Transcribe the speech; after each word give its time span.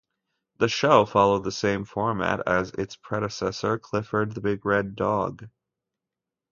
The 0.57 0.67
show 0.67 1.05
followed 1.05 1.43
the 1.43 1.51
same 1.51 1.85
format 1.85 2.47
as 2.47 2.71
its 2.71 2.95
predecessor, 2.95 3.77
"Clifford 3.77 4.31
the 4.33 4.41
Big 4.41 4.65
Red 4.65 4.95
Dog". 4.95 5.47